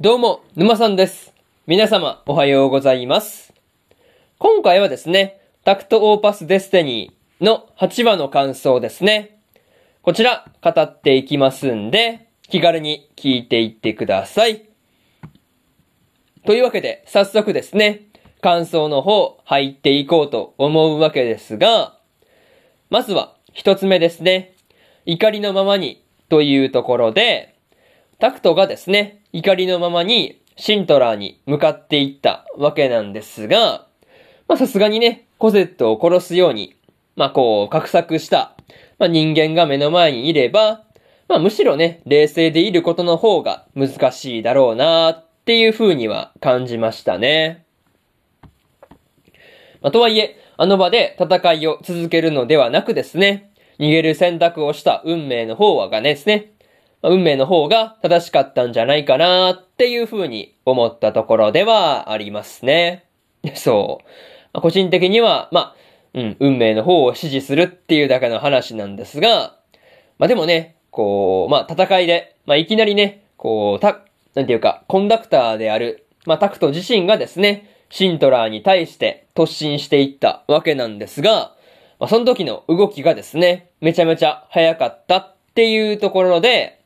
[0.00, 1.34] どうも、沼さんです。
[1.66, 3.52] 皆様、おはようございます。
[4.38, 9.40] 今回はですね、タクトオーパスデスティニーの8話の感想ですね。
[10.02, 14.66] こちら、語っていきますんで、気軽に聞いていってください。
[16.46, 18.02] というわけで、早速ですね、
[18.40, 21.98] 感想の方、入っていこうと思うわけですが、
[22.88, 24.54] まずは、一つ目ですね。
[25.06, 27.57] 怒りのままに、というところで、
[28.20, 33.86] タクトがですね、怒りのままにシントラーに向かっていったわけなんですが、
[34.48, 36.74] まあさすがにね、コゼットを殺すように、
[37.14, 38.56] まあこう、画策した、
[38.98, 40.82] まあ人間が目の前にいれば、
[41.28, 47.64] まあむしろね、冷静でいることの方が難しいだろうなっていう風には感じましたね。
[49.80, 56.50] まあとはいえ、あの場で戦いを続けるのではなくですね、逃げる選択をした運命の方はがですね、
[57.02, 63.04] 運命の方が正しかったんじゃないかなっていう風に思ったところではありますね。
[63.54, 64.00] そ
[64.54, 64.60] う。
[64.60, 65.74] 個人的には、まあ、
[66.14, 69.56] うん、運命の方を支持するっていうだけの話なんですが、
[70.18, 74.00] まあでもね、こう、まあ戦いで、まあいきなりね、こう、た、
[74.34, 81.54] なんていうか、コンダクターである、まあタクト自身がですね、シントラーに対して突進していったわけなんですが、
[82.00, 86.77] まあその時の動きがですね、めちゃめちゃ速かったっていうところで、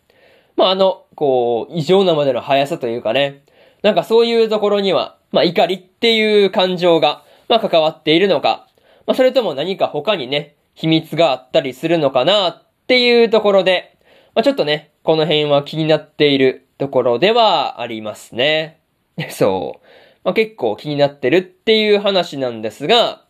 [0.62, 3.42] まあ、あの、こう、異常なまでの速さというかね、
[3.82, 8.68] なんかそういうところには、まあ、怒りっていう感情が、まあ、関わっているのか、
[9.04, 13.98] まあ、それとも何か他にね、秘密があったりするのかなっていうところで、
[14.36, 18.78] まあ、ちょっとね、この辺は気になっているところではありますね。
[19.30, 19.86] そう。
[20.22, 23.24] まあ、結構気になってるっていう話なんですが、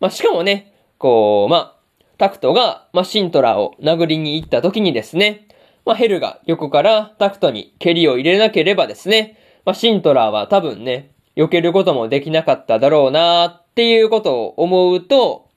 [0.00, 5.46] まあ、しかもね、こう、まあ、タクトが、まあ、シントラを殴りに行った時にですね、
[5.84, 15.48] まあ、ヘルが横からタクトに蹴りを入れなければですね、まあ、シントラーは多分ね、避けることもできなかっただろうなっていうことを思うと、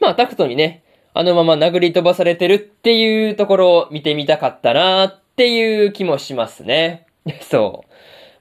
[0.00, 7.06] まあ、タクトにね、あのまま殴り飛ばされてるっていうところを見てみたかったなっていう気もしますね。
[7.40, 7.90] そう。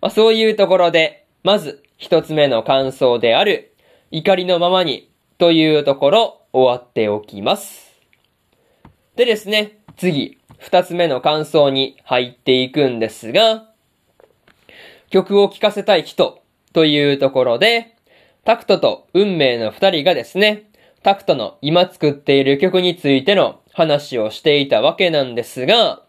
[0.02, 3.74] まあ、そういうところで、まず一つ目の感想である、
[4.12, 7.94] 怒りのままにというところ終わっておきます。
[9.16, 13.70] でですね、次、二つ目の感想に入っていくんですが、
[15.10, 16.42] 曲を聴かせたい人
[16.74, 17.96] というところで、
[18.46, 20.70] タクトと運命の二人がですね、
[21.04, 26.02] タクトの今作っている曲についての話をしていたわけなんですが、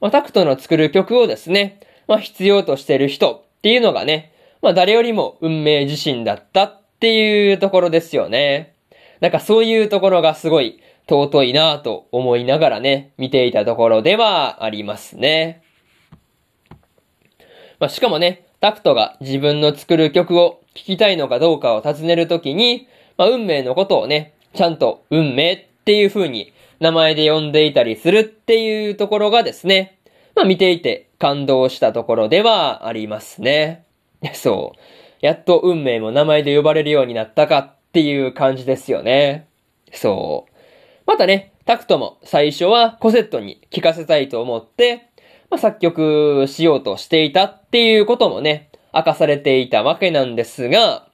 [0.00, 4.32] まあ、タクトの作る曲をですね、まあ、必要としている人っていうのがね、
[4.62, 8.74] まあ、誰よりも運命自身だったっていうところですよね。
[9.20, 15.62] なんかそういうところがすごい尊いなぁと思いながらね、見ていたところではありますね。
[17.78, 29.98] まあ、しかもね、タクトが自分の作る曲を聴きたいのかどうかを尋ねるときに、まあ、運命のことをね、ちゃんと運命っていう風に名前で呼んでいたりするっていうところがですね、
[30.34, 33.84] まあ見ていて感動したところではありますね。
[34.34, 34.78] そう。
[35.20, 39.46] やっと運命も名前で呼ばれるようになったかっていう感じですよね。
[39.92, 40.55] そう。
[41.06, 45.08] またね、タクトも最初はコセットに聴かせたいと思って、
[45.50, 51.08] まあ、作曲しようとしていたっていうこともね、明かされていたわけなんですが、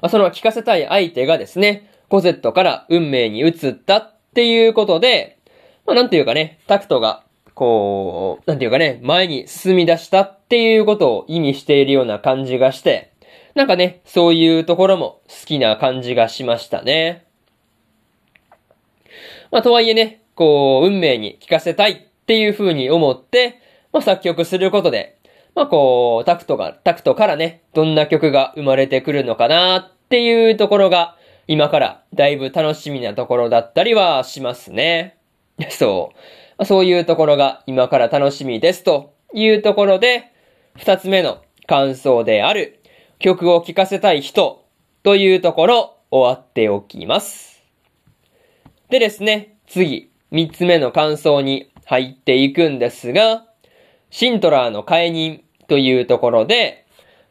[0.00, 5.38] まあ、その聴かせたい相手がですね、コセットから運命に移ったっていうことで、
[5.86, 7.24] まあ、なんていうかね、タクトが、
[7.54, 13.12] こう、なんていうかね、前に進み出したっていうことを意味しているような感じがして、
[13.54, 17.27] なんかね、そういうところも好きな感じがしましたね。
[19.50, 21.96] まあ、とはいえね、こう、運命に聞かせたいっ
[22.26, 23.60] ていう風に思って、
[23.92, 25.18] まあ、作曲することで、
[25.54, 31.16] まあ、こう、タクトが、タクトからね、どんな曲が生まれてくるのかなっていうところが、
[31.48, 35.16] 今からだいぶ楽しみなところだったりはしますね。
[35.70, 36.12] そ
[36.58, 36.64] う。
[36.64, 40.24] そういうところが今から楽しみですというところで、
[40.76, 42.80] 二つ目の感想である、
[43.18, 44.64] 曲を聴かせたい人
[45.02, 47.57] というところ終わっておきます。
[48.90, 53.44] でですね、次、三つ目の感想に入っていくんですが、
[54.08, 56.86] シントラーの解任というところで、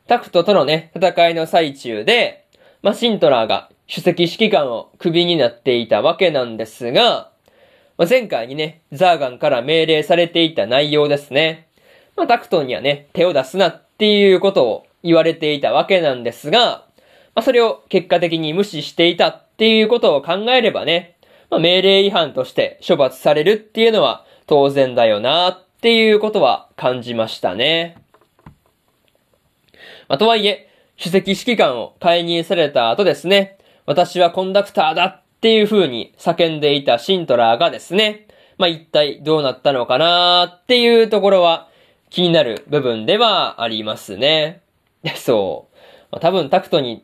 [0.06, 2.46] タクトとのね、戦いの最中で、
[2.84, 7.32] まあ、シントラーが首席指揮官をクビになっていたわけなんですが、
[7.98, 11.70] まあ、前回にね、ザーガンから命令されていた内容ですね。
[12.16, 16.86] まあ、タクトにはね、手を出すなっていうことを言われていたわけなんですが、
[17.34, 21.17] まあ、それを結果的に無視していたっていうことを考えればね、
[21.50, 27.98] まあ、命令違反として処罰されるっていうのは当然だよなっていうことは感じましたね。
[30.08, 38.28] まあ、とはいえ、主席指揮官を解任された後ですね、私はコンダクターだっていう風に叫んでいたシントラーがですね、
[38.58, 41.70] まあ、一体どうなったのかなっていうところは
[42.10, 44.62] 気になる部分ではありますね。
[45.16, 45.78] そう。
[46.12, 47.04] まあ、多分タクトに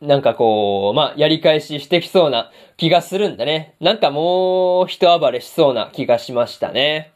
[0.00, 3.74] なんかこう、まあ、やり返ししてきそうな気がするんだね。
[3.80, 7.12] なんかもう、人暴れしそうな気がしましたね。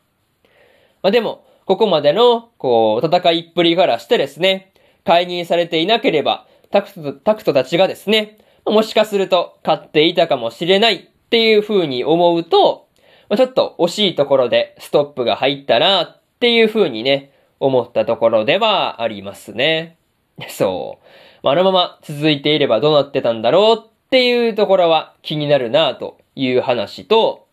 [1.03, 4.73] まあでも、ここまでの、こう、戦いっぷりからしてですね、
[5.05, 11.01] 解任されていなければ、タクト、タクトたちがですね、もしかすると勝っていたかもしれないっ
[11.31, 12.89] ていう風に思うと、
[13.29, 20.00] まあ、ちょっと惜しいところでストップが入ったなっていう風にね、思ったところではありますね。
[20.49, 20.99] そ
[21.43, 21.49] う。
[21.49, 27.47] あ、あのまま続いていればどうなってたんだろうっていうところは気になるなという話と、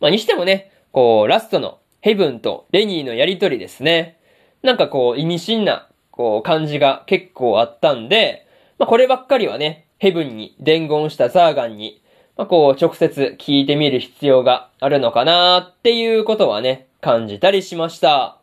[0.00, 4.18] まあ、にしてもね、こう、ラストのヘブンとレニーのやりとりですね。
[4.62, 8.46] なんかこう、意味深な、こう、感じが結構あったんで、
[8.78, 12.02] まあ、こればっかりはね、ヘブンに伝言したザーガンに、
[12.36, 18.38] まあ、こう、直接聞いてみる必要があるのかなっていうことはね、感じたりしました。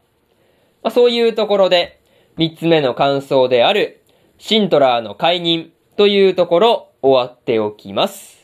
[0.84, 2.01] まあ、そういうところで、
[2.38, 4.02] 三つ目の感想である、
[4.38, 8.40] シントラーの解任というところ終わっておきます。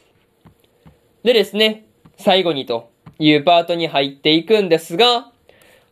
[1.24, 1.86] でですね、
[2.18, 5.32] 最後にというパートに入っていくんですが、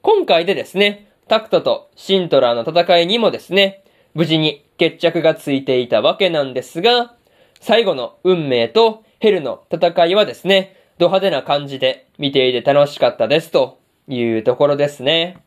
[0.01, 3.83] 今回でですね、タクトとシントラーの戦いにもですね、
[4.13, 7.15] 無事に決着がついていたわけなんですが、
[7.59, 15.44] 最後の運命とヘルの戦いはですね、ド派手な感じで見ていて楽しかったですというところですね。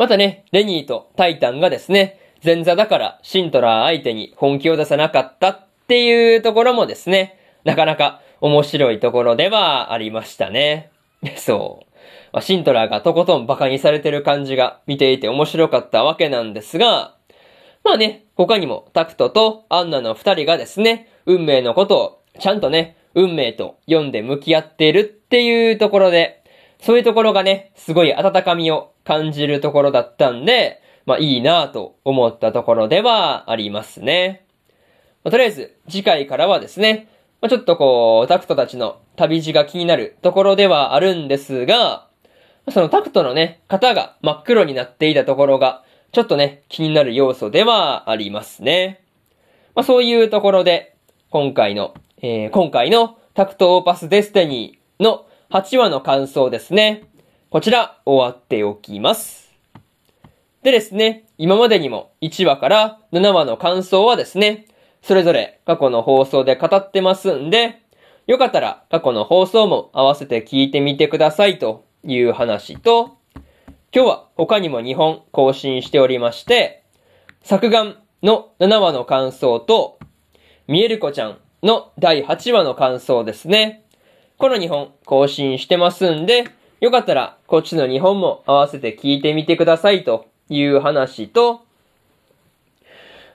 [0.00, 10.90] またね、レニーとタイタンがですね、前座だからシントラー相手に本気を出さなかったっていうところもですね、なかなか面白いところではありましたね。
[11.36, 11.84] そ
[12.32, 12.40] う。
[12.40, 17.14] シントラーがとことん馬鹿にされてる感じが見ていて面白かったわけなんですが、
[17.84, 26.39] まあね、他にもタクトとアンナの二人がですね、運命のことをちゃんとね、運命と読んで向き合っているっていうところで、
[26.82, 34.46] そういうところがね、すごい温かみを感じるところだったんで、まあいいなと思ったところではありますね。
[35.24, 37.08] まあ、とりあえず次回からはですね、
[37.40, 42.06] まあ、ちょっとこう、タクトたちの旅路が気になるところではあるんですが、
[42.70, 49.02] そのタクトのね、型が真っ黒になっていたところが、ちょっとね、気になる要素ではありますね。
[49.74, 50.96] まあそういうところで、
[51.30, 57.02] 今回の、えー、今回のタクトオーパスデスティニーの8話の感想ですね。
[57.50, 59.50] こちら、終わっておきます。
[60.62, 64.66] でですね、今までにも1話から7話の感想はですね、
[65.02, 67.82] それぞれ過去の放送で語ってますんで、
[68.28, 73.18] よかったら過去の放送も合わせて聞いてみてくださいという話と、
[73.92, 76.84] 今日は他にも2本更新しておりまして、
[77.42, 79.98] 作眼の7話の感想と、
[80.68, 83.84] 見える子ちゃんの第8話の感想ですね。
[84.40, 86.44] この2本更新してますんで、
[86.80, 91.60] よかったらこっちの2本も合わせて聞いてみてくださいという話と、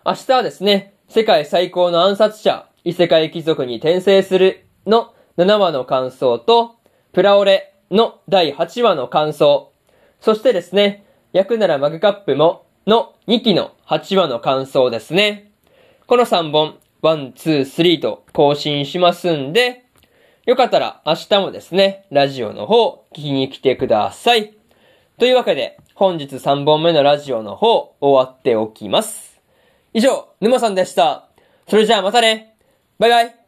[0.03, 6.75] 明日はですね、世界最高の暗殺者、異世界貴族に転生するの7話の感想と、
[7.13, 9.71] プラオレの第8話の感想、
[10.21, 15.51] そしてですね、焼くならマグカップもの2期の8話の感想ですね。
[16.07, 19.84] この3本、1、2、3と更新しますんで、
[20.45, 24.55] よかったら明日もですね、ラジオの方聞きに来てください。
[25.17, 29.41] というわけで、本日3本目のラジオの方、終わっておきます。
[29.93, 31.29] 以上、沼さんでした。
[31.67, 32.55] それじゃあまたね
[32.99, 33.44] バイバイ